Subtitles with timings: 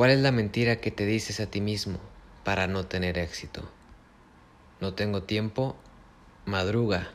[0.00, 1.98] ¿Cuál es la mentira que te dices a ti mismo
[2.42, 3.70] para no tener éxito?
[4.80, 5.76] No tengo tiempo,
[6.46, 7.10] madruga,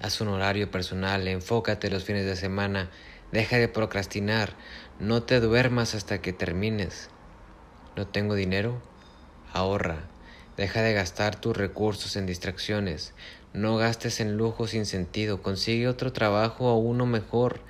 [0.00, 2.90] haz un horario personal, enfócate los fines de semana,
[3.30, 4.54] deja de procrastinar,
[4.98, 7.10] no te duermas hasta que termines.
[7.94, 8.82] No tengo dinero,
[9.52, 10.08] ahorra,
[10.56, 13.14] deja de gastar tus recursos en distracciones,
[13.52, 17.60] no gastes en lujo sin sentido, consigue otro trabajo o uno mejor,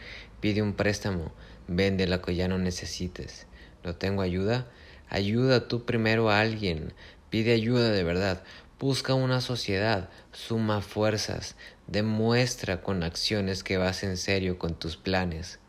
[0.41, 1.31] pide un préstamo,
[1.69, 3.47] vende lo que ya no necesites.
[3.87, 4.67] ¿No tengo ayuda?
[5.11, 6.93] Ayuda tú primero a alguien.
[7.31, 8.43] Pide ayuda de verdad.
[8.81, 10.09] Busca una sociedad.
[10.33, 11.55] Suma fuerzas.
[11.87, 15.61] Demuestra con acciones que vas en serio con tus planes.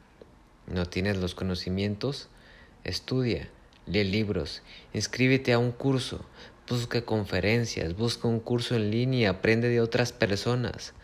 [0.66, 2.30] ¿No tienes los conocimientos?
[2.84, 3.50] Estudia.
[3.86, 4.64] Lee libros.
[4.96, 6.26] Inscríbete a un curso.
[6.68, 7.96] Busca conferencias.
[7.96, 9.30] Busca un curso en línea.
[9.30, 10.96] Aprende de otras personas.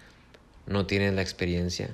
[0.65, 1.93] ¿No tienes la experiencia?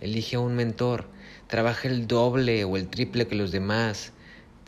[0.00, 1.04] Elige a un mentor.
[1.48, 4.14] Trabaja el doble o el triple que los demás.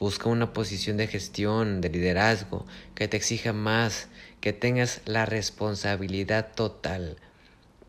[0.00, 4.09] Busca una posición de gestión, de liderazgo, que te exija más,
[4.40, 7.18] que tengas la responsabilidad total.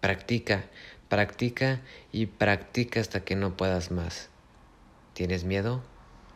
[0.01, 0.65] Practica,
[1.07, 1.79] practica
[2.11, 4.27] y practica hasta que no puedas más.
[5.13, 5.83] ¿Tienes miedo?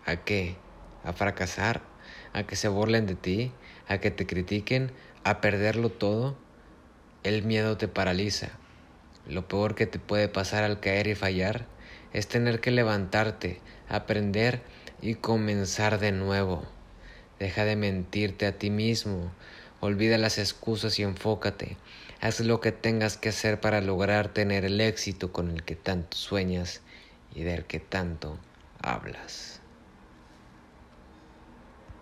[0.05, 0.55] ¿A qué?
[1.03, 1.81] ¿A fracasar?
[2.31, 3.51] ¿A que se burlen de ti?
[3.89, 4.93] ¿A que te critiquen?
[5.25, 6.37] ¿A perderlo todo?
[7.23, 8.47] El miedo te paraliza.
[9.27, 11.65] Lo peor que te puede pasar al caer y fallar
[12.13, 14.61] es tener que levantarte, aprender
[15.05, 16.63] y comenzar de nuevo.
[17.37, 19.31] Deja de mentirte a ti mismo,
[19.79, 21.77] olvida las excusas y enfócate.
[22.21, 26.17] Haz lo que tengas que hacer para lograr tener el éxito con el que tanto
[26.17, 26.81] sueñas
[27.35, 28.39] y del que tanto
[28.81, 29.61] hablas.